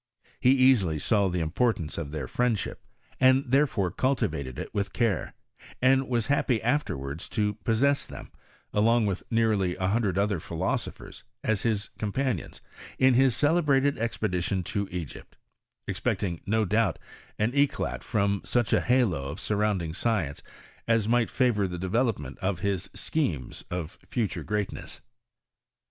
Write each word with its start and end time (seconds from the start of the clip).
He 0.39 0.53
easily 0.53 0.97
saw 0.97 1.27
the 1.27 1.41
importance 1.41 1.95
of 1.99 2.09
their 2.09 2.27
friendship, 2.27 2.83
and 3.19 3.43
therefore 3.45 3.91
cultivated 3.91 4.57
it 4.57 4.73
with 4.73 4.93
care; 4.93 5.35
and 5.79 6.09
was 6.09 6.25
happy 6.25 6.59
afterwards 6.59 7.29
to 7.29 7.53
possess 7.63 8.07
them, 8.07 8.31
along 8.73 9.05
with 9.05 9.21
nearly 9.29 9.75
«hundred 9.75 10.17
other 10.17 10.39
philosophers, 10.39 11.23
as 11.43 11.61
his 11.61 11.91
companions 11.99 12.61
is 12.97 13.15
his 13.15 13.35
celebrated 13.35 13.99
expedition 13.99 14.63
to 14.63 14.87
Egvpt, 14.87 15.33
expecting 15.85 16.41
n* 16.51 16.67
doubt 16.67 16.97
an 17.37 17.53
eclat 17.53 18.03
from 18.03 18.41
such 18.43 18.73
a 18.73 18.81
halo 18.81 19.25
of 19.27 19.39
surrounding 19.39 19.93
might 21.09 21.29
favour 21.29 21.67
the 21.67 21.77
deTelopment 21.77 22.39
of 22.39 22.61
his 22.61 22.87
schemfes 22.95 23.63
of 23.69 23.99
future 24.07 24.43
^eatness. 24.43 25.01